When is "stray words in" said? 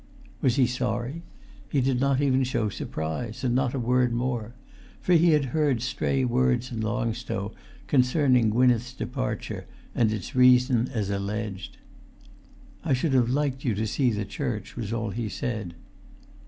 5.83-6.81